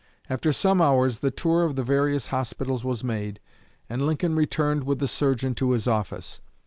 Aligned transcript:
After 0.31 0.51
some 0.51 0.81
hours 0.81 1.19
the 1.19 1.29
tour 1.29 1.63
of 1.63 1.75
the 1.75 1.83
various 1.83 2.29
hospitals 2.29 2.83
was 2.83 3.03
made, 3.03 3.39
and 3.87 4.01
Lincoln 4.01 4.33
returned 4.35 4.83
with 4.83 4.97
the 4.97 5.07
surgeon 5.07 5.53
to 5.53 5.73
his 5.73 5.87
office. 5.87 6.41